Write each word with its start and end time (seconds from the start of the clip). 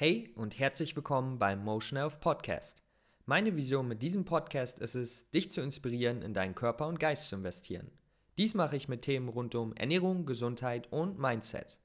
Hey 0.00 0.30
und 0.36 0.60
herzlich 0.60 0.94
willkommen 0.94 1.40
beim 1.40 1.64
Motion 1.64 1.98
Health 1.98 2.20
Podcast. 2.20 2.84
Meine 3.26 3.56
Vision 3.56 3.88
mit 3.88 4.00
diesem 4.00 4.24
Podcast 4.24 4.78
ist 4.78 4.94
es, 4.94 5.28
dich 5.32 5.50
zu 5.50 5.60
inspirieren, 5.60 6.22
in 6.22 6.34
deinen 6.34 6.54
Körper 6.54 6.86
und 6.86 7.00
Geist 7.00 7.28
zu 7.28 7.34
investieren. 7.34 7.90
Dies 8.36 8.54
mache 8.54 8.76
ich 8.76 8.86
mit 8.86 9.02
Themen 9.02 9.28
rund 9.28 9.56
um 9.56 9.74
Ernährung, 9.74 10.24
Gesundheit 10.24 10.86
und 10.92 11.18
Mindset. 11.18 11.80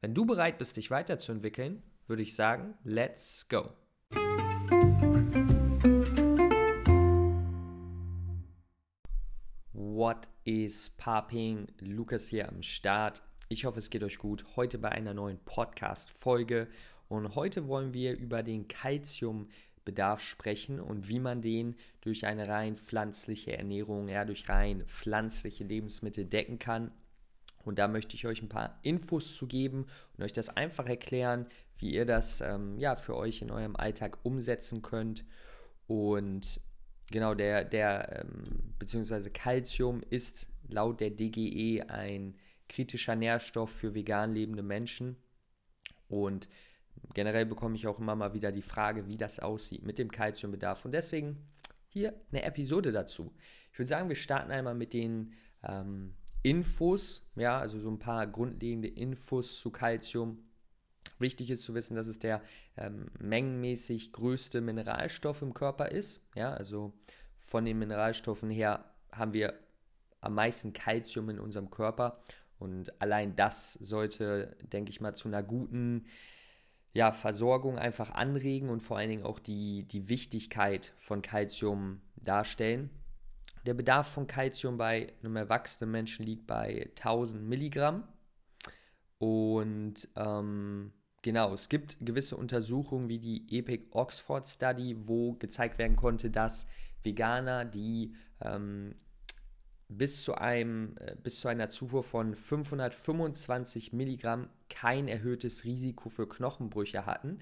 Wenn 0.00 0.14
du 0.14 0.24
bereit 0.24 0.58
bist, 0.58 0.76
dich 0.76 0.92
weiterzuentwickeln, 0.92 1.82
würde 2.06 2.22
ich 2.22 2.36
sagen, 2.36 2.74
let's 2.84 3.48
go. 3.48 3.70
What 9.72 10.28
is 10.44 10.90
popping? 10.90 11.66
Lukas 11.80 12.28
hier 12.28 12.48
am 12.48 12.62
Start. 12.62 13.22
Ich 13.48 13.64
hoffe, 13.64 13.80
es 13.80 13.90
geht 13.90 14.02
euch 14.02 14.18
gut. 14.18 14.44
Heute 14.54 14.78
bei 14.78 14.90
einer 14.90 15.14
neuen 15.14 15.38
Podcast-Folge. 15.44 16.68
Und 17.08 17.34
heute 17.34 17.68
wollen 17.68 17.92
wir 17.92 18.16
über 18.16 18.42
den 18.42 18.68
Kalziumbedarf 18.68 20.20
sprechen 20.20 20.80
und 20.80 21.08
wie 21.08 21.20
man 21.20 21.40
den 21.40 21.76
durch 22.00 22.26
eine 22.26 22.48
rein 22.48 22.76
pflanzliche 22.76 23.56
Ernährung, 23.56 24.08
ja, 24.08 24.24
durch 24.24 24.48
rein 24.48 24.84
pflanzliche 24.86 25.64
Lebensmittel 25.64 26.24
decken 26.24 26.58
kann. 26.58 26.90
Und 27.64 27.78
da 27.78 27.88
möchte 27.88 28.14
ich 28.14 28.26
euch 28.26 28.42
ein 28.42 28.48
paar 28.48 28.78
Infos 28.82 29.34
zu 29.34 29.46
geben 29.46 29.86
und 30.16 30.24
euch 30.24 30.32
das 30.32 30.50
einfach 30.50 30.86
erklären, 30.86 31.46
wie 31.78 31.92
ihr 31.92 32.06
das 32.06 32.40
ähm, 32.40 32.78
ja, 32.78 32.96
für 32.96 33.16
euch 33.16 33.42
in 33.42 33.50
eurem 33.50 33.76
Alltag 33.76 34.18
umsetzen 34.22 34.82
könnt. 34.82 35.24
Und 35.86 36.60
genau, 37.10 37.34
der, 37.34 37.64
der 37.64 38.24
ähm, 38.24 38.74
beziehungsweise 38.78 39.30
Calcium 39.30 40.02
ist 40.10 40.48
laut 40.68 41.00
der 41.00 41.10
DGE 41.10 41.82
ein 41.88 42.36
kritischer 42.68 43.16
Nährstoff 43.16 43.70
für 43.70 43.94
vegan 43.94 44.34
lebende 44.34 44.62
Menschen. 44.62 45.16
Und 46.08 46.48
generell 47.14 47.46
bekomme 47.46 47.76
ich 47.76 47.86
auch 47.86 47.98
immer 47.98 48.14
mal 48.14 48.34
wieder 48.34 48.52
die 48.52 48.62
Frage, 48.62 49.06
wie 49.06 49.16
das 49.16 49.38
aussieht 49.38 49.82
mit 49.82 49.98
dem 49.98 50.10
Kalziumbedarf. 50.10 50.84
Und 50.84 50.92
deswegen 50.92 51.46
hier 51.88 52.14
eine 52.30 52.42
Episode 52.42 52.92
dazu. 52.92 53.32
Ich 53.72 53.78
würde 53.78 53.88
sagen, 53.88 54.08
wir 54.08 54.16
starten 54.16 54.50
einmal 54.50 54.74
mit 54.74 54.92
den 54.92 55.32
ähm, 55.62 56.14
Infos, 56.42 57.26
ja, 57.34 57.58
also 57.58 57.80
so 57.80 57.90
ein 57.90 57.98
paar 57.98 58.26
grundlegende 58.26 58.88
Infos 58.88 59.58
zu 59.60 59.70
Kalzium. 59.70 60.38
Wichtig 61.18 61.50
ist 61.50 61.62
zu 61.62 61.74
wissen, 61.74 61.96
dass 61.96 62.06
es 62.06 62.18
der 62.18 62.42
ähm, 62.76 63.06
mengenmäßig 63.18 64.12
größte 64.12 64.60
Mineralstoff 64.60 65.42
im 65.42 65.54
Körper 65.54 65.90
ist. 65.90 66.20
Ja, 66.34 66.52
also 66.52 66.92
von 67.40 67.64
den 67.64 67.78
Mineralstoffen 67.78 68.50
her 68.50 68.84
haben 69.10 69.32
wir 69.32 69.54
am 70.20 70.34
meisten 70.34 70.72
Kalzium 70.72 71.30
in 71.30 71.40
unserem 71.40 71.70
Körper. 71.70 72.20
Und 72.58 73.00
allein 73.00 73.36
das 73.36 73.74
sollte, 73.74 74.56
denke 74.62 74.90
ich 74.90 75.00
mal, 75.00 75.14
zu 75.14 75.28
einer 75.28 75.42
guten 75.42 76.06
ja, 76.96 77.12
Versorgung 77.12 77.78
einfach 77.78 78.10
anregen 78.10 78.70
und 78.70 78.80
vor 78.80 78.96
allen 78.96 79.10
Dingen 79.10 79.24
auch 79.24 79.38
die, 79.38 79.82
die 79.84 80.08
Wichtigkeit 80.08 80.94
von 80.98 81.20
Kalzium 81.20 82.00
darstellen. 82.16 82.88
Der 83.66 83.74
Bedarf 83.74 84.08
von 84.08 84.26
Kalzium 84.26 84.78
bei 84.78 85.12
einem 85.22 85.36
erwachsenen 85.36 85.90
Menschen 85.90 86.24
liegt 86.24 86.46
bei 86.46 86.88
1000 86.96 87.46
Milligramm. 87.46 88.04
Und 89.18 90.08
ähm, 90.16 90.92
genau, 91.20 91.52
es 91.52 91.68
gibt 91.68 91.98
gewisse 92.00 92.34
Untersuchungen 92.38 93.10
wie 93.10 93.18
die 93.18 93.58
Epic 93.58 93.88
Oxford 93.90 94.46
Study, 94.46 94.96
wo 95.06 95.34
gezeigt 95.34 95.76
werden 95.76 95.96
konnte, 95.96 96.30
dass 96.30 96.66
Veganer, 97.02 97.66
die 97.66 98.14
ähm, 98.40 98.94
bis 99.88 100.24
zu, 100.24 100.34
einem, 100.34 100.94
äh, 100.98 101.14
bis 101.22 101.40
zu 101.40 101.48
einer 101.48 101.68
Zufuhr 101.68 102.02
von 102.02 102.34
525 102.34 103.92
Milligramm 103.92 104.48
kein 104.68 105.08
erhöhtes 105.08 105.64
Risiko 105.64 106.08
für 106.08 106.28
Knochenbrüche 106.28 107.06
hatten, 107.06 107.38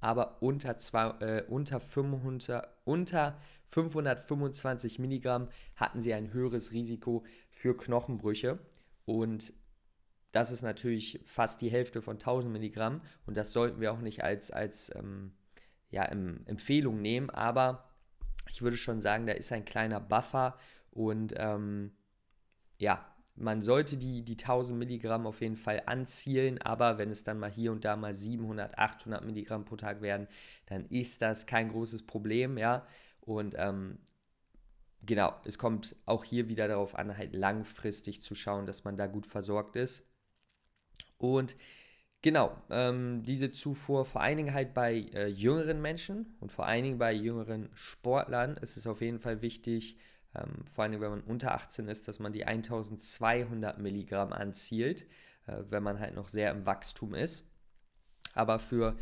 aber 0.00 0.42
unter, 0.42 0.76
zwei, 0.76 1.08
äh, 1.20 1.44
unter, 1.48 1.80
500, 1.80 2.68
unter 2.84 3.38
525 3.68 4.98
Milligramm 4.98 5.48
hatten 5.74 6.00
sie 6.00 6.12
ein 6.14 6.32
höheres 6.32 6.72
Risiko 6.72 7.24
für 7.50 7.76
Knochenbrüche. 7.76 8.58
Und 9.04 9.52
das 10.32 10.52
ist 10.52 10.62
natürlich 10.62 11.20
fast 11.24 11.62
die 11.62 11.70
Hälfte 11.70 12.02
von 12.02 12.16
1000 12.16 12.52
Milligramm. 12.52 13.00
Und 13.26 13.36
das 13.36 13.52
sollten 13.52 13.80
wir 13.80 13.92
auch 13.92 14.00
nicht 14.00 14.22
als, 14.22 14.50
als 14.50 14.94
ähm, 14.94 15.32
ja, 15.90 16.04
Empfehlung 16.04 17.00
nehmen, 17.00 17.30
aber 17.30 17.88
ich 18.50 18.62
würde 18.62 18.76
schon 18.76 19.00
sagen, 19.00 19.26
da 19.26 19.32
ist 19.32 19.52
ein 19.52 19.64
kleiner 19.64 20.00
Buffer 20.00 20.58
und 20.96 21.34
ähm, 21.36 21.92
ja, 22.78 23.06
man 23.34 23.60
sollte 23.60 23.98
die, 23.98 24.22
die 24.22 24.36
1000 24.38 24.78
Milligramm 24.78 25.26
auf 25.26 25.42
jeden 25.42 25.56
Fall 25.56 25.82
anzielen, 25.84 26.60
aber 26.62 26.96
wenn 26.96 27.10
es 27.10 27.22
dann 27.22 27.38
mal 27.38 27.50
hier 27.50 27.70
und 27.70 27.84
da 27.84 27.96
mal 27.96 28.14
700, 28.14 28.78
800 28.78 29.22
Milligramm 29.24 29.66
pro 29.66 29.76
Tag 29.76 30.00
werden, 30.00 30.26
dann 30.64 30.86
ist 30.86 31.20
das 31.20 31.44
kein 31.44 31.68
großes 31.68 32.06
Problem, 32.06 32.56
ja. 32.56 32.86
Und 33.20 33.54
ähm, 33.58 33.98
genau, 35.02 35.34
es 35.44 35.58
kommt 35.58 35.94
auch 36.06 36.24
hier 36.24 36.48
wieder 36.48 36.66
darauf 36.66 36.94
an, 36.94 37.16
halt 37.16 37.34
langfristig 37.34 38.22
zu 38.22 38.34
schauen, 38.34 38.64
dass 38.64 38.84
man 38.84 38.96
da 38.96 39.06
gut 39.06 39.26
versorgt 39.26 39.76
ist. 39.76 40.08
Und 41.18 41.56
genau, 42.22 42.56
ähm, 42.70 43.22
diese 43.22 43.50
Zufuhr 43.50 44.06
vor 44.06 44.22
allen 44.22 44.38
Dingen 44.38 44.54
halt 44.54 44.72
bei 44.72 44.94
äh, 45.12 45.26
jüngeren 45.26 45.82
Menschen 45.82 46.36
und 46.40 46.52
vor 46.52 46.66
allen 46.66 46.84
Dingen 46.84 46.98
bei 46.98 47.12
jüngeren 47.12 47.68
Sportlern 47.74 48.56
ist 48.56 48.78
es 48.78 48.86
auf 48.86 49.02
jeden 49.02 49.18
Fall 49.18 49.42
wichtig, 49.42 49.98
ähm, 50.36 50.64
vor 50.72 50.84
allem 50.84 51.00
wenn 51.00 51.10
man 51.10 51.20
unter 51.22 51.54
18 51.54 51.88
ist, 51.88 52.08
dass 52.08 52.18
man 52.18 52.32
die 52.32 52.44
1200 52.44 53.78
Milligramm 53.78 54.32
anzielt, 54.32 55.02
äh, 55.46 55.62
wenn 55.68 55.82
man 55.82 56.00
halt 56.00 56.14
noch 56.14 56.28
sehr 56.28 56.50
im 56.50 56.66
Wachstum 56.66 57.14
ist. 57.14 57.48
Aber 58.34 58.58
für 58.58 58.96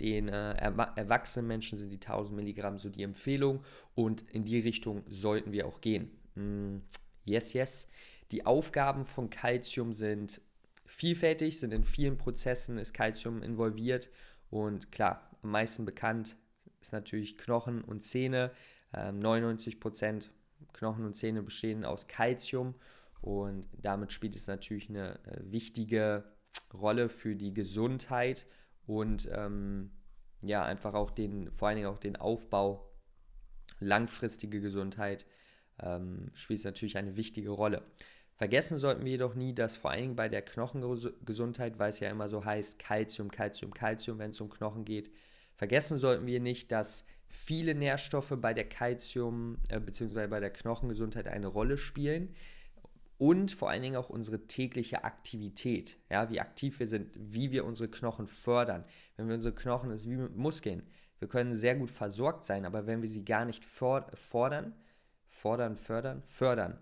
den 0.00 0.28
äh, 0.28 0.52
erwachsenen 0.52 1.46
Menschen 1.46 1.78
sind 1.78 1.90
die 1.90 1.96
1000 2.00 2.36
Milligramm 2.36 2.78
so 2.78 2.90
die 2.90 3.02
Empfehlung 3.02 3.64
und 3.94 4.22
in 4.30 4.44
die 4.44 4.60
Richtung 4.60 5.02
sollten 5.08 5.52
wir 5.52 5.66
auch 5.66 5.80
gehen. 5.80 6.10
Mm, 6.34 6.78
yes, 7.24 7.52
yes. 7.52 7.88
Die 8.30 8.44
Aufgaben 8.44 9.06
von 9.06 9.30
Calcium 9.30 9.92
sind 9.92 10.40
vielfältig, 10.84 11.58
sind 11.58 11.72
in 11.72 11.84
vielen 11.84 12.18
Prozessen 12.18 12.78
ist 12.78 12.92
Calcium 12.92 13.42
involviert 13.42 14.10
und 14.50 14.92
klar, 14.92 15.30
am 15.42 15.50
meisten 15.50 15.84
bekannt 15.84 16.36
ist 16.80 16.92
natürlich 16.92 17.38
Knochen 17.38 17.82
und 17.82 18.02
Zähne. 18.02 18.52
Ähm, 18.92 19.18
99 19.18 19.80
Prozent 19.80 20.30
Knochen 20.72 21.04
und 21.04 21.14
Zähne 21.14 21.42
bestehen 21.42 21.84
aus 21.84 22.08
Kalzium 22.08 22.74
und 23.20 23.66
damit 23.72 24.12
spielt 24.12 24.36
es 24.36 24.46
natürlich 24.46 24.88
eine 24.88 25.18
äh, 25.24 25.40
wichtige 25.50 26.24
Rolle 26.72 27.08
für 27.08 27.34
die 27.34 27.54
Gesundheit 27.54 28.46
und 28.86 29.28
ähm, 29.32 29.90
ja, 30.42 30.64
einfach 30.64 30.94
auch 30.94 31.10
den, 31.10 31.50
vor 31.52 31.68
allen 31.68 31.76
Dingen 31.76 31.88
auch 31.88 31.98
den 31.98 32.16
Aufbau, 32.16 32.90
langfristige 33.80 34.60
Gesundheit 34.60 35.26
ähm, 35.80 36.30
spielt 36.34 36.64
natürlich 36.64 36.96
eine 36.96 37.16
wichtige 37.16 37.50
Rolle. 37.50 37.82
Vergessen 38.36 38.78
sollten 38.78 39.04
wir 39.04 39.12
jedoch 39.12 39.34
nie, 39.34 39.54
dass 39.54 39.76
vor 39.76 39.90
allen 39.90 40.02
Dingen 40.02 40.16
bei 40.16 40.28
der 40.28 40.42
Knochengesundheit, 40.42 41.78
weil 41.78 41.90
es 41.90 42.00
ja 42.00 42.10
immer 42.10 42.28
so 42.28 42.44
heißt, 42.44 42.78
Kalzium, 42.78 43.30
Kalzium, 43.30 43.72
Kalzium, 43.72 44.18
wenn 44.18 44.30
es 44.30 44.40
um 44.40 44.50
Knochen 44.50 44.84
geht, 44.84 45.10
vergessen 45.56 45.96
sollten 45.96 46.26
wir 46.26 46.40
nicht, 46.40 46.70
dass 46.70 47.06
viele 47.28 47.74
Nährstoffe 47.74 48.34
bei 48.36 48.54
der 48.54 48.68
Kalzium- 48.68 49.58
äh, 49.68 49.80
bzw. 49.80 50.26
bei 50.28 50.40
der 50.40 50.50
Knochengesundheit 50.50 51.28
eine 51.28 51.46
Rolle 51.46 51.76
spielen 51.76 52.34
und 53.18 53.52
vor 53.52 53.70
allen 53.70 53.82
Dingen 53.82 53.96
auch 53.96 54.10
unsere 54.10 54.46
tägliche 54.46 55.04
Aktivität, 55.04 55.96
ja, 56.10 56.28
wie 56.30 56.40
aktiv 56.40 56.78
wir 56.78 56.86
sind, 56.86 57.10
wie 57.14 57.50
wir 57.50 57.64
unsere 57.64 57.88
Knochen 57.88 58.26
fördern. 58.26 58.84
Wenn 59.16 59.28
wir 59.28 59.34
unsere 59.34 59.54
Knochen, 59.54 59.90
das 59.90 60.02
ist 60.02 60.10
wie 60.10 60.16
mit 60.16 60.36
Muskeln, 60.36 60.82
wir 61.18 61.28
können 61.28 61.54
sehr 61.54 61.74
gut 61.76 61.90
versorgt 61.90 62.44
sein, 62.44 62.66
aber 62.66 62.86
wenn 62.86 63.00
wir 63.00 63.08
sie 63.08 63.24
gar 63.24 63.46
nicht 63.46 63.64
fordern, 63.64 64.74
fordern, 65.28 65.76
fördern, 65.76 66.22
fördern, 66.28 66.78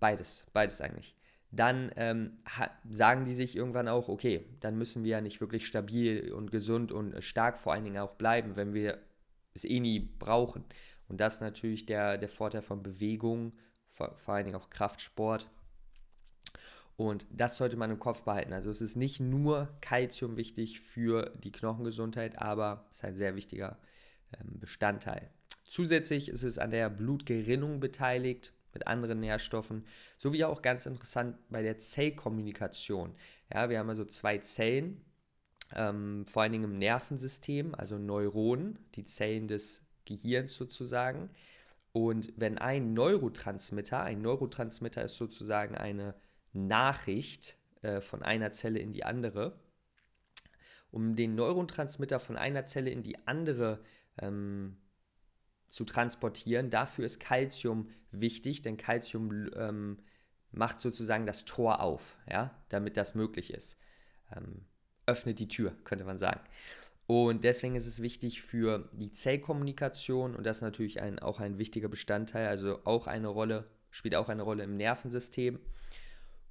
beides, 0.00 0.44
beides 0.52 0.80
eigentlich, 0.80 1.14
dann 1.52 1.92
ähm, 1.94 2.38
sagen 2.90 3.24
die 3.24 3.32
sich 3.32 3.54
irgendwann 3.54 3.86
auch, 3.86 4.08
okay, 4.08 4.44
dann 4.58 4.76
müssen 4.76 5.04
wir 5.04 5.12
ja 5.12 5.20
nicht 5.20 5.40
wirklich 5.40 5.68
stabil 5.68 6.32
und 6.32 6.50
gesund 6.50 6.90
und 6.90 7.22
stark 7.22 7.58
vor 7.58 7.72
allen 7.72 7.84
Dingen 7.84 7.98
auch 7.98 8.14
bleiben, 8.14 8.56
wenn 8.56 8.74
wir 8.74 8.98
es 9.54 9.64
eh 9.64 9.80
nie 9.80 10.00
brauchen. 10.00 10.64
Und 11.08 11.20
das 11.20 11.34
ist 11.34 11.40
natürlich 11.40 11.86
der, 11.86 12.18
der 12.18 12.28
Vorteil 12.28 12.62
von 12.62 12.82
Bewegung, 12.82 13.52
vor, 13.92 14.16
vor 14.16 14.34
allen 14.34 14.46
Dingen 14.46 14.56
auch 14.56 14.70
Kraftsport. 14.70 15.50
Und 16.96 17.26
das 17.30 17.56
sollte 17.56 17.76
man 17.76 17.90
im 17.90 17.98
Kopf 17.98 18.22
behalten. 18.22 18.52
Also 18.52 18.70
es 18.70 18.80
ist 18.80 18.96
nicht 18.96 19.18
nur 19.20 19.76
Kalzium 19.80 20.36
wichtig 20.36 20.80
für 20.80 21.32
die 21.42 21.52
Knochengesundheit, 21.52 22.40
aber 22.40 22.86
es 22.90 22.98
ist 22.98 23.04
ein 23.04 23.16
sehr 23.16 23.34
wichtiger 23.34 23.78
ähm, 24.32 24.60
Bestandteil. 24.60 25.30
Zusätzlich 25.64 26.28
ist 26.28 26.42
es 26.42 26.58
an 26.58 26.70
der 26.70 26.90
Blutgerinnung 26.90 27.80
beteiligt 27.80 28.52
mit 28.72 28.86
anderen 28.86 29.20
Nährstoffen, 29.20 29.86
sowie 30.18 30.44
auch 30.44 30.62
ganz 30.62 30.86
interessant 30.86 31.36
bei 31.48 31.62
der 31.62 31.78
Zellkommunikation. 31.78 33.14
Ja, 33.52 33.70
wir 33.70 33.78
haben 33.78 33.88
also 33.88 34.04
zwei 34.04 34.38
Zellen, 34.38 35.04
ähm, 35.72 36.26
vor 36.26 36.42
allen 36.42 36.52
Dingen 36.52 36.64
im 36.72 36.78
Nervensystem, 36.78 37.74
also 37.74 37.98
Neuronen, 37.98 38.78
die 38.94 39.04
Zellen 39.04 39.48
des 39.48 39.82
Gehirns 40.04 40.54
sozusagen. 40.54 41.30
Und 41.92 42.32
wenn 42.36 42.58
ein 42.58 42.92
Neurotransmitter, 42.92 44.02
ein 44.02 44.20
Neurotransmitter 44.20 45.02
ist 45.04 45.16
sozusagen 45.16 45.76
eine 45.76 46.14
Nachricht 46.52 47.56
äh, 47.82 48.00
von 48.00 48.22
einer 48.22 48.50
Zelle 48.50 48.80
in 48.80 48.92
die 48.92 49.04
andere. 49.04 49.58
um 50.90 51.16
den 51.16 51.34
Neurotransmitter 51.34 52.20
von 52.20 52.36
einer 52.36 52.64
Zelle 52.66 52.90
in 52.90 53.02
die 53.02 53.26
andere 53.26 53.80
ähm, 54.18 54.76
zu 55.68 55.84
transportieren. 55.84 56.70
Dafür 56.70 57.04
ist 57.04 57.18
Calcium 57.18 57.88
wichtig, 58.12 58.62
denn 58.62 58.76
Calcium 58.76 59.50
ähm, 59.56 59.98
macht 60.52 60.78
sozusagen 60.78 61.26
das 61.26 61.44
Tor 61.46 61.80
auf, 61.80 62.16
ja, 62.30 62.56
damit 62.68 62.96
das 62.96 63.16
möglich 63.16 63.52
ist. 63.52 63.76
Ähm, 64.36 64.66
öffnet 65.06 65.38
die 65.38 65.48
Tür, 65.48 65.74
könnte 65.84 66.04
man 66.04 66.18
sagen. 66.18 66.40
Und 67.06 67.44
deswegen 67.44 67.76
ist 67.76 67.86
es 67.86 68.00
wichtig 68.00 68.40
für 68.42 68.88
die 68.92 69.12
Zellkommunikation 69.12 70.34
und 70.34 70.44
das 70.44 70.58
ist 70.58 70.62
natürlich 70.62 71.02
ein, 71.02 71.18
auch 71.18 71.38
ein 71.38 71.58
wichtiger 71.58 71.88
Bestandteil, 71.88 72.46
also 72.46 72.80
auch 72.84 73.06
eine 73.06 73.28
Rolle, 73.28 73.64
spielt 73.90 74.14
auch 74.14 74.28
eine 74.28 74.42
Rolle 74.42 74.64
im 74.64 74.76
Nervensystem. 74.76 75.58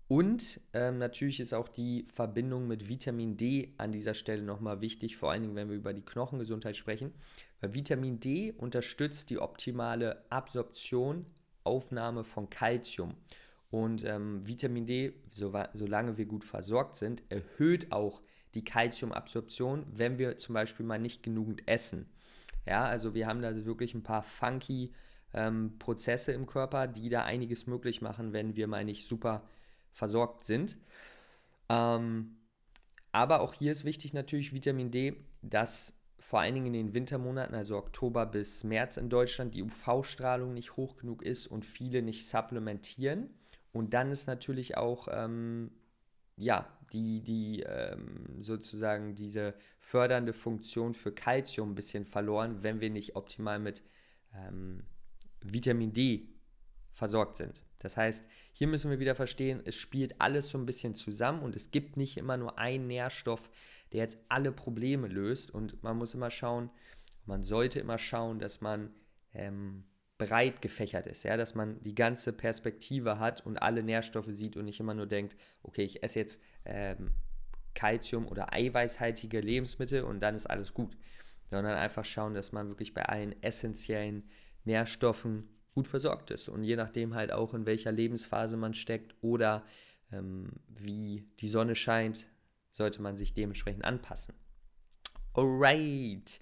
Und 0.07 0.59
ähm, 0.73 0.99
natürlich 0.99 1.39
ist 1.39 1.53
auch 1.53 1.67
die 1.67 2.07
Verbindung 2.13 2.67
mit 2.67 2.87
Vitamin 2.87 3.35
D 3.35 3.73
an 3.77 3.91
dieser 3.91 4.13
Stelle 4.13 4.43
nochmal 4.43 4.81
wichtig, 4.81 5.17
vor 5.17 5.31
allen 5.31 5.41
Dingen, 5.41 5.55
wenn 5.55 5.69
wir 5.69 5.75
über 5.75 5.93
die 5.93 6.05
Knochengesundheit 6.05 6.77
sprechen. 6.77 7.13
Weil 7.61 7.73
Vitamin 7.73 8.19
D 8.19 8.51
unterstützt 8.51 9.31
die 9.31 9.39
optimale 9.39 10.23
Absorption, 10.29 11.25
Aufnahme 11.63 12.23
von 12.23 12.49
Kalzium. 12.49 13.15
Und 13.71 14.03
ähm, 14.03 14.45
Vitamin 14.45 14.85
D, 14.85 15.13
so, 15.31 15.51
solange 15.73 16.17
wir 16.17 16.25
gut 16.25 16.43
versorgt 16.43 16.95
sind, 16.95 17.23
erhöht 17.29 17.91
auch 17.91 18.21
die 18.21 18.32
Kalziumabsorption, 18.61 19.85
wenn 19.89 20.17
wir 20.17 20.35
zum 20.35 20.53
Beispiel 20.53 20.85
mal 20.85 20.99
nicht 20.99 21.23
genügend 21.23 21.67
essen. 21.67 22.09
Ja, 22.65 22.85
also 22.85 23.13
wir 23.13 23.27
haben 23.27 23.41
da 23.41 23.65
wirklich 23.65 23.93
ein 23.93 24.03
paar 24.03 24.23
funky 24.23 24.93
ähm, 25.33 25.77
Prozesse 25.79 26.31
im 26.31 26.45
Körper, 26.45 26.87
die 26.87 27.09
da 27.09 27.23
einiges 27.23 27.67
möglich 27.67 28.01
machen, 28.01 28.33
wenn 28.33 28.55
wir 28.55 28.67
mal 28.67 28.85
nicht 28.85 29.07
super 29.07 29.43
versorgt 29.91 30.45
sind. 30.45 30.77
Ähm, 31.69 32.37
aber 33.11 33.41
auch 33.41 33.53
hier 33.53 33.71
ist 33.71 33.85
wichtig 33.85 34.13
natürlich 34.13 34.53
Vitamin 34.53 34.91
D, 34.91 35.15
dass 35.41 35.97
vor 36.19 36.39
allen 36.39 36.55
Dingen 36.55 36.67
in 36.67 36.73
den 36.73 36.93
Wintermonaten, 36.93 37.53
also 37.53 37.77
Oktober 37.77 38.25
bis 38.25 38.63
März 38.63 38.97
in 38.97 39.09
Deutschland, 39.09 39.53
die 39.53 39.61
UV-Strahlung 39.61 40.53
nicht 40.53 40.77
hoch 40.77 40.95
genug 40.95 41.21
ist 41.21 41.47
und 41.47 41.65
viele 41.65 42.01
nicht 42.01 42.27
supplementieren. 42.27 43.29
Und 43.71 43.93
dann 43.93 44.11
ist 44.11 44.27
natürlich 44.27 44.77
auch, 44.77 45.07
ähm, 45.11 45.71
ja, 46.35 46.67
die, 46.91 47.21
die 47.21 47.61
ähm, 47.61 48.41
sozusagen 48.41 49.15
diese 49.15 49.55
fördernde 49.79 50.33
Funktion 50.33 50.93
für 50.93 51.11
Kalzium 51.11 51.71
ein 51.71 51.75
bisschen 51.75 52.05
verloren, 52.05 52.61
wenn 52.61 52.81
wir 52.81 52.89
nicht 52.89 53.15
optimal 53.15 53.59
mit 53.59 53.81
ähm, 54.35 54.83
Vitamin 55.41 55.93
D 55.93 56.29
versorgt 56.93 57.35
sind. 57.35 57.63
Das 57.79 57.97
heißt, 57.97 58.23
hier 58.53 58.67
müssen 58.67 58.91
wir 58.91 58.99
wieder 58.99 59.15
verstehen, 59.15 59.61
es 59.65 59.75
spielt 59.75 60.21
alles 60.21 60.49
so 60.49 60.57
ein 60.57 60.65
bisschen 60.65 60.95
zusammen 60.95 61.41
und 61.41 61.55
es 61.55 61.71
gibt 61.71 61.97
nicht 61.97 62.17
immer 62.17 62.37
nur 62.37 62.57
einen 62.57 62.87
Nährstoff, 62.87 63.49
der 63.91 64.01
jetzt 64.01 64.19
alle 64.29 64.51
Probleme 64.51 65.07
löst. 65.07 65.51
Und 65.51 65.83
man 65.83 65.97
muss 65.97 66.13
immer 66.13 66.31
schauen, 66.31 66.69
man 67.25 67.43
sollte 67.43 67.79
immer 67.79 67.97
schauen, 67.97 68.39
dass 68.39 68.61
man 68.61 68.93
ähm, 69.33 69.83
breit 70.17 70.61
gefächert 70.61 71.07
ist, 71.07 71.23
ja, 71.23 71.37
dass 71.37 71.55
man 71.55 71.81
die 71.83 71.95
ganze 71.95 72.33
Perspektive 72.33 73.19
hat 73.19 73.45
und 73.45 73.57
alle 73.57 73.83
Nährstoffe 73.83 74.29
sieht 74.29 74.55
und 74.55 74.65
nicht 74.65 74.79
immer 74.79 74.93
nur 74.93 75.07
denkt, 75.07 75.35
okay, 75.63 75.83
ich 75.83 76.03
esse 76.03 76.19
jetzt 76.19 76.41
ähm, 76.65 77.11
oder 78.27 78.53
eiweißhaltige 78.53 79.41
Lebensmittel 79.41 80.03
und 80.03 80.21
dann 80.21 80.35
ist 80.35 80.45
alles 80.45 80.73
gut, 80.73 80.95
sondern 81.49 81.75
einfach 81.75 82.05
schauen, 82.05 82.33
dass 82.33 82.51
man 82.53 82.69
wirklich 82.69 82.93
bei 82.93 83.03
allen 83.03 83.35
essentiellen 83.43 84.29
Nährstoffen 84.63 85.49
gut 85.73 85.87
versorgt 85.87 86.31
ist 86.31 86.47
und 86.47 86.63
je 86.63 86.75
nachdem 86.75 87.13
halt 87.15 87.33
auch 87.33 87.53
in 87.53 87.65
welcher 87.65 87.91
Lebensphase 87.91 88.55
man 88.55 88.73
steckt 88.73 89.15
oder 89.21 89.65
ähm, 90.11 90.51
wie 90.67 91.27
die 91.39 91.49
Sonne 91.49 91.75
scheint, 91.75 92.29
sollte 92.71 93.01
man 93.01 93.17
sich 93.17 93.33
dementsprechend 93.33 93.83
anpassen. 93.83 94.33
Alright, 95.33 96.39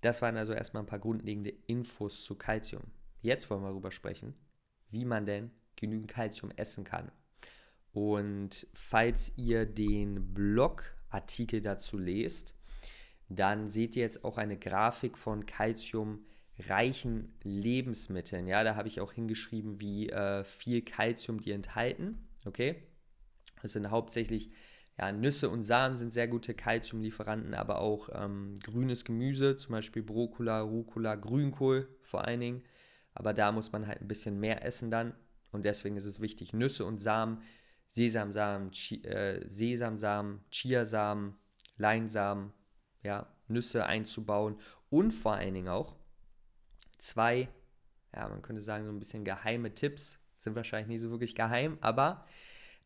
das 0.00 0.22
waren 0.22 0.36
also 0.36 0.52
erstmal 0.52 0.84
ein 0.84 0.88
paar 0.88 1.00
grundlegende 1.00 1.50
Infos 1.66 2.24
zu 2.24 2.36
Kalzium. 2.36 2.84
Jetzt 3.20 3.50
wollen 3.50 3.62
wir 3.62 3.70
darüber 3.70 3.90
sprechen, 3.90 4.34
wie 4.90 5.04
man 5.04 5.26
denn 5.26 5.50
genügend 5.76 6.08
Kalzium 6.08 6.50
essen 6.56 6.84
kann. 6.84 7.10
Und 7.92 8.66
falls 8.74 9.32
ihr 9.36 9.66
den 9.66 10.34
Blogartikel 10.34 11.60
dazu 11.60 11.98
lest, 11.98 12.54
dann 13.28 13.68
seht 13.68 13.96
ihr 13.96 14.02
jetzt 14.02 14.24
auch 14.24 14.38
eine 14.38 14.58
Grafik 14.58 15.18
von 15.18 15.46
kalziumreichen 15.46 17.34
Lebensmitteln. 17.42 18.46
Ja, 18.46 18.64
da 18.64 18.76
habe 18.76 18.88
ich 18.88 19.00
auch 19.00 19.12
hingeschrieben, 19.12 19.80
wie 19.80 20.08
äh, 20.08 20.44
viel 20.44 20.82
Kalzium 20.82 21.40
die 21.40 21.52
enthalten. 21.52 22.28
Okay, 22.44 22.82
das 23.62 23.72
sind 23.72 23.90
hauptsächlich 23.90 24.50
ja, 24.98 25.12
Nüsse 25.12 25.48
und 25.50 25.62
Samen 25.62 25.96
sind 25.96 26.12
sehr 26.12 26.26
gute 26.26 26.54
Kalziumlieferanten, 26.54 27.54
aber 27.54 27.80
auch 27.80 28.08
ähm, 28.12 28.58
grünes 28.62 29.04
Gemüse, 29.04 29.56
zum 29.56 29.72
Beispiel 29.72 30.02
Brokkula, 30.02 30.60
Rucola, 30.60 31.14
Grünkohl 31.14 31.88
vor 32.02 32.24
allen 32.24 32.40
Dingen. 32.40 32.62
Aber 33.18 33.34
da 33.34 33.50
muss 33.50 33.72
man 33.72 33.88
halt 33.88 34.00
ein 34.00 34.06
bisschen 34.06 34.38
mehr 34.38 34.64
essen 34.64 34.92
dann. 34.92 35.12
Und 35.50 35.64
deswegen 35.64 35.96
ist 35.96 36.04
es 36.04 36.20
wichtig, 36.20 36.52
Nüsse 36.52 36.84
und 36.84 36.98
Samen, 36.98 37.42
Sesamsamen, 37.90 38.70
Chi 38.70 39.02
äh, 39.04 39.42
Sesamsamen, 39.44 40.44
Chiasamen, 40.52 41.34
Leinsamen, 41.76 42.52
ja, 43.02 43.26
Nüsse 43.48 43.86
einzubauen. 43.86 44.56
Und 44.88 45.10
vor 45.10 45.32
allen 45.34 45.54
Dingen 45.54 45.68
auch 45.68 45.96
zwei, 46.98 47.48
ja, 48.14 48.28
man 48.28 48.40
könnte 48.40 48.62
sagen, 48.62 48.84
so 48.84 48.92
ein 48.92 49.00
bisschen 49.00 49.24
geheime 49.24 49.74
Tipps. 49.74 50.16
Sind 50.38 50.54
wahrscheinlich 50.54 50.86
nicht 50.86 51.00
so 51.00 51.10
wirklich 51.10 51.34
geheim, 51.34 51.76
aber 51.80 52.24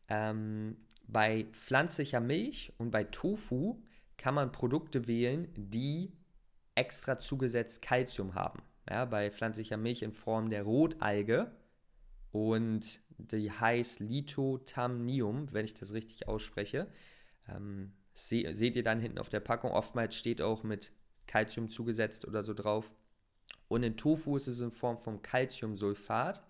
ähm, 0.07 0.77
bei 1.07 1.45
pflanzlicher 1.51 2.19
Milch 2.19 2.73
und 2.79 2.89
bei 2.89 3.03
Tofu 3.03 3.83
kann 4.17 4.33
man 4.33 4.51
Produkte 4.51 5.07
wählen, 5.07 5.47
die 5.55 6.17
extra 6.73 7.19
zugesetzt 7.19 7.83
Kalzium 7.83 8.33
haben 8.33 8.63
ja, 8.89 9.05
bei 9.05 9.31
pflanzlicher 9.31 9.77
Milch 9.77 10.01
in 10.01 10.11
Form 10.11 10.49
der 10.49 10.63
Rotalge 10.63 11.51
und 12.31 12.99
die 13.17 13.51
heißt 13.51 13.99
Lithotamnium, 13.99 15.51
wenn 15.51 15.65
ich 15.65 15.73
das 15.73 15.93
richtig 15.93 16.27
ausspreche. 16.27 16.87
Ähm, 17.47 17.93
se 18.13 18.53
seht 18.53 18.75
ihr 18.75 18.83
dann 18.83 18.99
hinten 18.99 19.19
auf 19.19 19.29
der 19.29 19.39
Packung. 19.39 19.71
Oftmals 19.71 20.15
steht 20.15 20.41
auch 20.41 20.63
mit 20.63 20.91
Calcium 21.27 21.69
zugesetzt 21.69 22.25
oder 22.25 22.43
so 22.43 22.53
drauf. 22.53 22.91
Und 23.67 23.83
in 23.83 23.97
Tofu 23.97 24.35
ist 24.35 24.47
es 24.47 24.59
in 24.59 24.71
Form 24.71 24.97
von 24.97 25.21
Calciumsulfat 25.21 26.43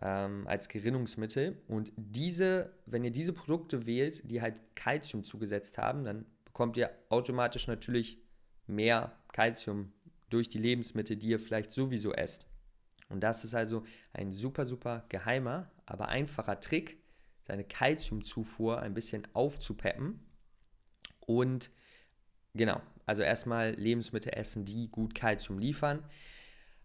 ähm, 0.00 0.46
als 0.46 0.68
Gerinnungsmittel. 0.68 1.62
Und 1.68 1.92
diese, 1.96 2.72
wenn 2.86 3.04
ihr 3.04 3.12
diese 3.12 3.32
Produkte 3.32 3.86
wählt, 3.86 4.28
die 4.30 4.40
halt 4.40 4.60
Calcium 4.74 5.24
zugesetzt 5.24 5.78
haben, 5.78 6.04
dann 6.04 6.26
bekommt 6.44 6.76
ihr 6.76 6.90
automatisch 7.08 7.66
natürlich 7.66 8.18
mehr 8.66 9.18
Calcium 9.32 9.92
durch 10.30 10.48
die 10.48 10.58
Lebensmittel, 10.58 11.16
die 11.16 11.28
ihr 11.28 11.38
vielleicht 11.38 11.70
sowieso 11.70 12.12
esst. 12.12 12.46
Und 13.08 13.20
das 13.20 13.44
ist 13.44 13.54
also 13.54 13.84
ein 14.12 14.32
super, 14.32 14.66
super 14.66 15.04
geheimer, 15.08 15.70
aber 15.86 16.08
einfacher 16.08 16.60
Trick, 16.60 16.98
seine 17.46 17.64
Kalziumzufuhr 17.64 18.80
ein 18.80 18.94
bisschen 18.94 19.26
aufzupeppen. 19.32 20.20
Und 21.20 21.70
genau, 22.54 22.80
also 23.04 23.22
erstmal 23.22 23.72
Lebensmittel 23.74 24.32
essen, 24.34 24.64
die 24.64 24.88
gut 24.88 25.14
Kalzium 25.14 25.58
liefern. 25.58 26.02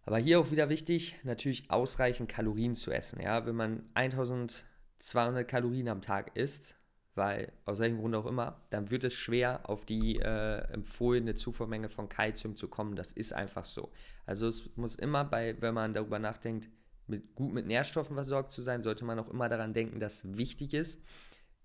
Aber 0.03 0.17
hier 0.17 0.39
auch 0.39 0.51
wieder 0.51 0.69
wichtig, 0.69 1.15
natürlich 1.24 1.69
ausreichend 1.69 2.29
Kalorien 2.29 2.75
zu 2.75 2.91
essen. 2.91 3.19
Ja, 3.21 3.45
wenn 3.45 3.55
man 3.55 3.89
1200 3.93 5.48
Kalorien 5.48 5.89
am 5.89 6.01
Tag 6.01 6.36
isst, 6.36 6.75
weil 7.15 7.51
aus 7.65 7.80
welchem 7.80 8.00
Grund 8.00 8.15
auch 8.15 8.25
immer, 8.25 8.62
dann 8.70 8.89
wird 8.89 9.03
es 9.03 9.13
schwer, 9.13 9.70
auf 9.70 9.86
die 9.86 10.20
äh, 10.20 10.60
empfohlene 10.72 11.36
Zufuhrmenge 11.36 11.89
von 11.89 12.08
Kalzium 12.08 12.56
zu 12.56 12.68
kommen. 12.68 12.96
Das 12.96 13.12
ist 13.12 13.34
einfach 13.34 13.65
so. 13.65 13.91
Also 14.25 14.48
es 14.48 14.70
muss 14.77 14.96
immer 14.96 15.25
bei, 15.25 15.56
wenn 15.62 15.74
man 15.74 15.94
darüber 15.94 16.20
nachdenkt, 16.20 16.70
mit, 17.08 17.36
gut 17.36 17.51
mit 17.51 17.68
Nährstoffen 17.68 18.15
versorgt 18.15 18.51
zu 18.51 18.62
sein, 18.62 18.82
sollte 18.82 19.03
man 19.03 19.20
auch 19.20 19.30
immer 19.30 19.50
daran 19.50 19.74
denken, 19.74 20.00
dass 20.00 20.38
wichtig 20.38 20.74
ist, 20.74 21.01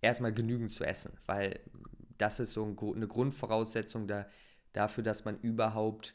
erstmal 0.01 0.33
genügend 0.33 0.73
zu 0.73 0.85
essen, 0.85 1.13
weil 1.27 1.61
das 2.19 2.41
ist 2.41 2.53
so 2.53 2.65
ein, 2.65 2.77
eine 2.79 3.07
Grundvoraussetzung 3.07 4.09
da, 4.09 4.27
dafür, 4.73 5.05
dass 5.05 5.25
man 5.25 5.39
überhaupt 5.41 6.15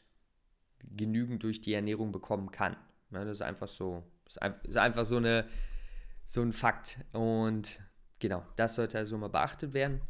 genügend 0.96 1.42
durch 1.42 1.60
die 1.60 1.72
Ernährung 1.72 2.12
bekommen 2.12 2.50
kann. 2.50 2.76
Ja, 3.10 3.24
das 3.24 3.38
ist 3.38 3.42
einfach 3.42 3.68
so, 3.68 4.02
ist 4.26 4.76
einfach 4.76 5.04
so, 5.04 5.16
eine, 5.16 5.46
so 6.26 6.42
ein 6.42 6.52
Fakt. 6.52 6.98
Und 7.12 7.80
Genau, 8.22 8.44
das 8.54 8.76
sollte 8.76 8.98
also 8.98 9.18
mal 9.18 9.30
beachtet 9.30 9.74
werden. 9.74 10.00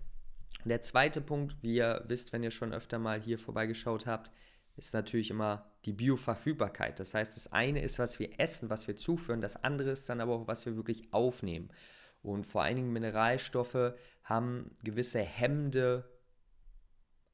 Der 0.66 0.82
zweite 0.82 1.22
Punkt, 1.22 1.56
wie 1.62 1.76
ihr 1.76 2.04
wisst, 2.08 2.34
wenn 2.34 2.42
ihr 2.42 2.50
schon 2.50 2.74
öfter 2.74 2.98
mal 2.98 3.18
hier 3.18 3.38
vorbeigeschaut 3.38 4.06
habt, 4.06 4.30
ist 4.76 4.92
natürlich 4.92 5.30
immer 5.30 5.72
die 5.86 5.94
Bioverfügbarkeit. 5.94 7.00
Das 7.00 7.14
heißt, 7.14 7.34
das 7.34 7.50
eine 7.52 7.80
ist, 7.80 7.98
was 7.98 8.18
wir 8.18 8.38
essen, 8.38 8.68
was 8.68 8.86
wir 8.86 8.96
zuführen, 8.98 9.40
das 9.40 9.64
andere 9.64 9.92
ist 9.92 10.10
dann 10.10 10.20
aber 10.20 10.34
auch, 10.34 10.46
was 10.46 10.66
wir 10.66 10.76
wirklich 10.76 11.10
aufnehmen. 11.14 11.70
Und 12.20 12.46
vor 12.46 12.62
allen 12.62 12.76
Dingen 12.76 12.92
Mineralstoffe 12.92 13.94
haben 14.24 14.76
gewisse 14.84 15.20
hemmende 15.20 16.04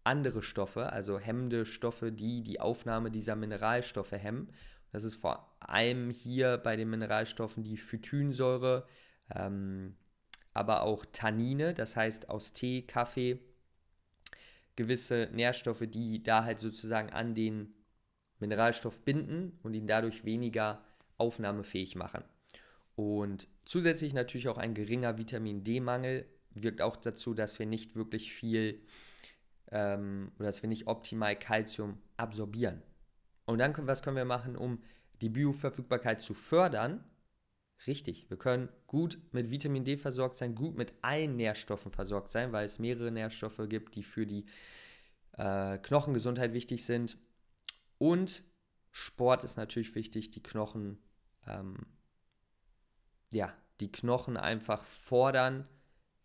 andere 0.04 0.42
Stoffe, 0.42 0.92
also 0.92 1.18
hemmende 1.18 1.66
Stoffe, 1.66 2.12
die 2.12 2.44
die 2.44 2.60
Aufnahme 2.60 3.10
dieser 3.10 3.34
Mineralstoffe 3.34 4.12
hemmen. 4.12 4.52
Das 4.92 5.02
ist 5.02 5.16
vor 5.16 5.56
allem 5.58 6.10
hier 6.10 6.56
bei 6.56 6.76
den 6.76 6.88
Mineralstoffen 6.88 7.64
die 7.64 7.78
Phytinsäure, 7.78 8.86
ähm, 9.34 9.96
aber 10.58 10.82
auch 10.82 11.06
Tannine, 11.12 11.72
das 11.72 11.96
heißt 11.96 12.28
aus 12.28 12.52
Tee, 12.52 12.82
Kaffee 12.82 13.38
gewisse 14.76 15.28
Nährstoffe, 15.32 15.84
die 15.88 16.22
da 16.22 16.44
halt 16.44 16.60
sozusagen 16.60 17.10
an 17.10 17.34
den 17.34 17.74
Mineralstoff 18.38 19.00
binden 19.04 19.58
und 19.62 19.74
ihn 19.74 19.88
dadurch 19.88 20.24
weniger 20.24 20.84
aufnahmefähig 21.16 21.96
machen. 21.96 22.22
Und 22.94 23.48
zusätzlich 23.64 24.14
natürlich 24.14 24.48
auch 24.48 24.58
ein 24.58 24.74
geringer 24.74 25.18
Vitamin 25.18 25.64
D-Mangel 25.64 26.26
wirkt 26.50 26.80
auch 26.80 26.96
dazu, 26.96 27.34
dass 27.34 27.58
wir 27.58 27.66
nicht 27.66 27.96
wirklich 27.96 28.32
viel 28.32 28.80
ähm, 29.70 30.32
oder 30.36 30.46
dass 30.46 30.62
wir 30.62 30.68
nicht 30.68 30.86
optimal 30.86 31.36
Kalzium 31.36 31.98
absorbieren. 32.16 32.82
Und 33.46 33.58
dann, 33.58 33.74
was 33.86 34.02
können 34.02 34.16
wir 34.16 34.24
machen, 34.24 34.56
um 34.56 34.82
die 35.20 35.28
Bioverfügbarkeit 35.28 36.20
zu 36.20 36.34
fördern? 36.34 37.04
Richtig, 37.86 38.28
wir 38.28 38.36
können 38.36 38.68
gut 38.86 39.18
mit 39.32 39.50
Vitamin 39.50 39.84
D 39.84 39.96
versorgt 39.96 40.36
sein, 40.36 40.54
gut 40.54 40.76
mit 40.76 40.92
allen 41.02 41.36
Nährstoffen 41.36 41.92
versorgt 41.92 42.30
sein, 42.30 42.52
weil 42.52 42.64
es 42.64 42.78
mehrere 42.78 43.10
Nährstoffe 43.10 43.60
gibt, 43.68 43.94
die 43.94 44.02
für 44.02 44.26
die 44.26 44.46
äh, 45.32 45.78
Knochengesundheit 45.78 46.52
wichtig 46.52 46.84
sind. 46.84 47.16
Und 47.98 48.42
Sport 48.90 49.44
ist 49.44 49.56
natürlich 49.56 49.94
wichtig, 49.94 50.30
die 50.30 50.42
Knochen, 50.42 50.98
ähm, 51.46 51.86
ja, 53.32 53.52
die 53.80 53.92
Knochen 53.92 54.36
einfach 54.36 54.82
fordern, 54.82 55.68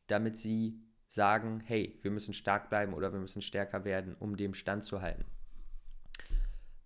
damit 0.07 0.37
sie 0.37 0.81
sagen, 1.07 1.61
hey, 1.65 1.99
wir 2.01 2.09
müssen 2.09 2.33
stark 2.33 2.69
bleiben 2.69 2.95
oder 2.95 3.13
wir 3.13 3.19
müssen 3.19 3.43
stärker 3.43 3.85
werden, 3.85 4.15
um 4.15 4.35
dem 4.37 4.55
Stand 4.55 4.83
zu 4.85 5.01
halten. 5.01 5.25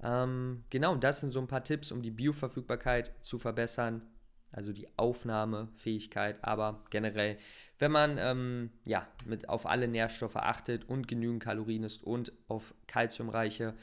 Ähm, 0.02 0.66
genau, 0.70 0.96
das 0.96 1.22
sind 1.22 1.32
so 1.32 1.40
ein 1.40 1.48
paar 1.48 1.64
Tipps, 1.64 1.92
um 1.92 2.02
die 2.02 2.12
Bioverfügbarkeit 2.12 3.14
zu 3.22 3.40
verbessern, 3.40 4.02
also 4.51 4.74
die 4.74 4.88
Aufnahmefähigkeit, 4.98 6.44
aber 6.44 6.84
generell, 6.89 7.38
wenn 7.80 7.92
man 7.92 8.18
ähm, 8.18 8.72
ja, 8.86 9.08
mit 9.25 9.50
auf 9.50 9.66
alle 9.66 9.88
Nährstoffe 9.88 10.36
achtet 10.36 10.88
und 10.89 11.08
genügend 11.08 11.44
Kalorien 11.44 11.84
isst 11.84 12.04
und 12.04 12.32
auf 12.48 12.74
kalziumreiche, 12.88 13.74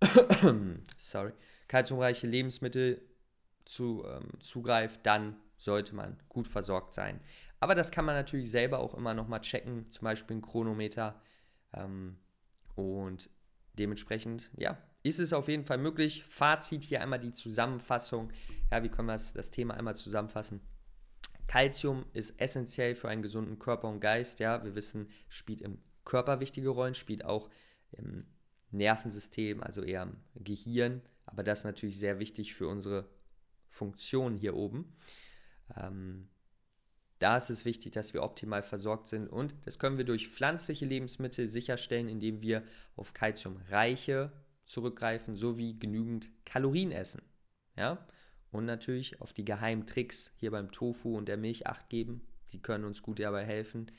sorry, 0.96 1.32
kalziumreiche 1.68 2.26
Lebensmittel 2.26 3.02
zu, 3.64 4.04
ähm, 4.06 4.40
zugreift, 4.40 5.00
dann 5.04 5.36
sollte 5.56 5.94
man 5.94 6.16
gut 6.28 6.48
versorgt 6.48 6.94
sein. 6.94 7.20
Aber 7.60 7.74
das 7.74 7.90
kann 7.90 8.06
man 8.06 8.14
natürlich 8.14 8.50
selber 8.50 8.78
auch 8.78 8.94
immer 8.94 9.14
nochmal 9.14 9.42
checken, 9.42 9.90
zum 9.90 10.04
Beispiel 10.04 10.38
ein 10.38 10.42
Chronometer. 10.42 11.20
Ähm, 11.74 12.16
und 12.74 13.28
dementsprechend, 13.78 14.50
ja, 14.56 14.78
ist 15.02 15.18
es 15.18 15.32
auf 15.32 15.48
jeden 15.48 15.64
Fall 15.64 15.78
möglich. 15.78 16.24
Fazit 16.28 16.84
hier 16.84 17.00
einmal 17.00 17.20
die 17.20 17.32
Zusammenfassung. 17.32 18.32
Ja, 18.70 18.82
wie 18.82 18.88
können 18.88 19.08
wir 19.08 19.14
das, 19.14 19.50
Thema 19.50 19.74
einmal 19.74 19.96
zusammenfassen? 19.96 20.60
Calcium 21.46 22.04
ist 22.12 22.40
essentiell 22.40 22.94
für 22.94 23.08
einen 23.08 23.22
gesunden 23.22 23.58
Körper 23.58 23.88
und 23.88 24.00
Geist. 24.00 24.38
Ja, 24.38 24.62
wir 24.64 24.74
wissen, 24.74 25.08
spielt 25.28 25.62
im 25.62 25.78
Körper 26.04 26.40
wichtige 26.40 26.68
Rollen, 26.68 26.94
spielt 26.94 27.24
auch 27.24 27.50
im 27.92 28.26
Nervensystem, 28.70 29.62
also 29.62 29.82
eher 29.82 30.02
im 30.02 30.44
Gehirn. 30.44 31.02
Aber 31.26 31.42
das 31.42 31.60
ist 31.60 31.64
natürlich 31.64 31.98
sehr 31.98 32.18
wichtig 32.18 32.54
für 32.54 32.68
unsere 32.68 33.08
Funktion 33.68 34.34
hier 34.34 34.54
oben. 34.54 34.96
Ähm, 35.76 36.28
da 37.18 37.36
ist 37.36 37.50
es 37.50 37.64
wichtig, 37.64 37.92
dass 37.92 38.14
wir 38.14 38.22
optimal 38.22 38.62
versorgt 38.62 39.06
sind 39.06 39.28
und 39.28 39.54
das 39.64 39.78
können 39.78 39.98
wir 39.98 40.06
durch 40.06 40.28
pflanzliche 40.28 40.86
Lebensmittel 40.86 41.48
sicherstellen, 41.48 42.08
indem 42.08 42.40
wir 42.40 42.64
auf 42.96 43.12
Kalziumreiche 43.12 44.32
zurückgreifen 44.70 45.34
sowie 45.34 45.78
genügend 45.78 46.30
Kalorien 46.44 46.92
essen. 46.92 47.22
Ja? 47.76 48.06
Und 48.52 48.64
natürlich 48.64 49.20
auf 49.20 49.32
die 49.32 49.44
geheimen 49.44 49.86
Tricks 49.86 50.32
hier 50.36 50.52
beim 50.52 50.70
Tofu 50.70 51.16
und 51.16 51.28
der 51.28 51.36
Milch 51.36 51.66
acht 51.66 51.88
geben. 51.88 52.22
Die 52.52 52.62
können 52.62 52.84
uns 52.84 53.02
gut 53.02 53.18
dabei 53.18 53.44
helfen. 53.44 53.90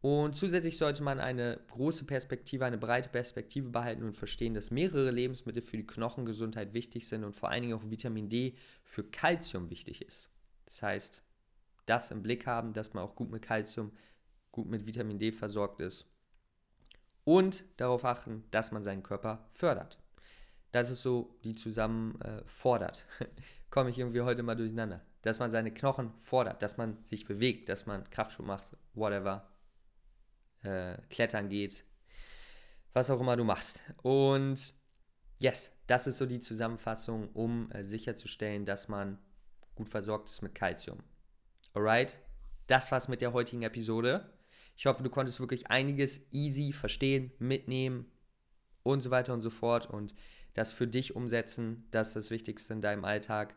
Und 0.00 0.34
zusätzlich 0.34 0.78
sollte 0.78 1.02
man 1.02 1.20
eine 1.20 1.60
große 1.68 2.06
Perspektive, 2.06 2.64
eine 2.64 2.78
breite 2.78 3.10
Perspektive 3.10 3.68
behalten 3.68 4.02
und 4.02 4.16
verstehen, 4.16 4.54
dass 4.54 4.70
mehrere 4.70 5.10
Lebensmittel 5.10 5.62
für 5.62 5.76
die 5.76 5.86
Knochengesundheit 5.86 6.72
wichtig 6.72 7.06
sind 7.06 7.22
und 7.22 7.34
vor 7.34 7.50
allen 7.50 7.62
Dingen 7.62 7.74
auch 7.74 7.90
Vitamin 7.90 8.30
D 8.30 8.54
für 8.82 9.04
Kalzium 9.04 9.68
wichtig 9.68 10.00
ist. 10.00 10.30
Das 10.64 10.82
heißt, 10.82 11.22
das 11.84 12.10
im 12.10 12.22
Blick 12.22 12.46
haben, 12.46 12.72
dass 12.72 12.94
man 12.94 13.04
auch 13.04 13.14
gut 13.14 13.30
mit 13.30 13.42
Kalzium, 13.42 13.92
gut 14.50 14.68
mit 14.68 14.86
Vitamin 14.86 15.18
D 15.18 15.32
versorgt 15.32 15.82
ist. 15.82 16.09
Und 17.30 17.62
darauf 17.76 18.04
achten, 18.04 18.42
dass 18.50 18.72
man 18.72 18.82
seinen 18.82 19.04
Körper 19.04 19.46
fördert. 19.52 20.00
Das 20.72 20.90
ist 20.90 21.00
so, 21.00 21.38
die 21.44 21.54
zusammen 21.54 22.20
äh, 22.22 22.42
fordert. 22.44 23.06
Komme 23.70 23.90
ich 23.90 24.00
irgendwie 24.00 24.22
heute 24.22 24.42
mal 24.42 24.56
durcheinander. 24.56 25.00
Dass 25.22 25.38
man 25.38 25.52
seine 25.52 25.72
Knochen 25.72 26.12
fordert, 26.18 26.60
dass 26.60 26.76
man 26.76 26.98
sich 27.04 27.26
bewegt, 27.26 27.68
dass 27.68 27.86
man 27.86 28.02
Kraftsport 28.10 28.48
macht, 28.48 28.76
whatever. 28.94 29.46
Äh, 30.64 30.96
klettern 31.08 31.48
geht, 31.48 31.84
was 32.94 33.10
auch 33.10 33.20
immer 33.20 33.36
du 33.36 33.44
machst. 33.44 33.80
Und 34.02 34.74
yes, 35.38 35.70
das 35.86 36.08
ist 36.08 36.18
so 36.18 36.26
die 36.26 36.40
Zusammenfassung, 36.40 37.28
um 37.28 37.70
äh, 37.70 37.84
sicherzustellen, 37.84 38.64
dass 38.64 38.88
man 38.88 39.18
gut 39.76 39.88
versorgt 39.88 40.30
ist 40.30 40.42
mit 40.42 40.56
Kalzium. 40.56 40.98
Alright, 41.74 42.18
das 42.66 42.90
war's 42.90 43.06
mit 43.06 43.20
der 43.20 43.32
heutigen 43.32 43.62
Episode. 43.62 44.28
Ich 44.80 44.86
hoffe, 44.86 45.02
du 45.02 45.10
konntest 45.10 45.40
wirklich 45.40 45.66
einiges 45.66 46.22
easy 46.32 46.72
verstehen, 46.72 47.32
mitnehmen 47.38 48.10
und 48.82 49.02
so 49.02 49.10
weiter 49.10 49.34
und 49.34 49.42
so 49.42 49.50
fort 49.50 49.90
und 49.90 50.14
das 50.54 50.72
für 50.72 50.86
dich 50.86 51.14
umsetzen. 51.14 51.86
Das 51.90 52.08
ist 52.08 52.16
das 52.16 52.30
Wichtigste 52.30 52.72
in 52.72 52.80
deinem 52.80 53.04
Alltag. 53.04 53.54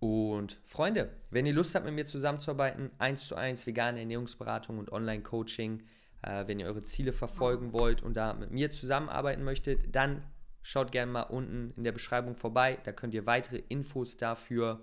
Und 0.00 0.58
Freunde, 0.64 1.10
wenn 1.28 1.44
ihr 1.44 1.52
Lust 1.52 1.74
habt, 1.74 1.84
mit 1.84 1.94
mir 1.94 2.06
zusammenzuarbeiten, 2.06 2.92
eins 2.96 3.28
zu 3.28 3.34
eins 3.34 3.66
vegane 3.66 4.00
Ernährungsberatung 4.00 4.78
und 4.78 4.90
Online-Coaching, 4.90 5.82
äh, 6.22 6.46
wenn 6.46 6.58
ihr 6.58 6.66
eure 6.66 6.82
Ziele 6.82 7.12
verfolgen 7.12 7.74
wollt 7.74 8.02
und 8.02 8.16
da 8.16 8.32
mit 8.32 8.52
mir 8.52 8.70
zusammenarbeiten 8.70 9.44
möchtet, 9.44 9.94
dann 9.94 10.24
schaut 10.62 10.92
gerne 10.92 11.12
mal 11.12 11.24
unten 11.24 11.74
in 11.76 11.84
der 11.84 11.92
Beschreibung 11.92 12.36
vorbei. 12.36 12.78
Da 12.84 12.92
könnt 12.92 13.12
ihr 13.12 13.26
weitere 13.26 13.58
Infos 13.68 14.16
dafür 14.16 14.80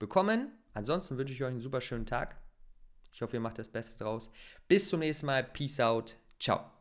bekommen. 0.00 0.50
Ansonsten 0.74 1.18
wünsche 1.18 1.34
ich 1.34 1.44
euch 1.44 1.50
einen 1.50 1.60
super 1.60 1.80
schönen 1.80 2.04
Tag. 2.04 2.34
Ich 3.12 3.22
hoffe, 3.22 3.36
ihr 3.36 3.40
macht 3.40 3.58
das 3.58 3.68
Beste 3.68 3.96
draus. 4.02 4.30
Bis 4.68 4.88
zum 4.88 5.00
nächsten 5.00 5.26
Mal. 5.26 5.44
Peace 5.44 5.80
out. 5.80 6.16
Ciao. 6.38 6.77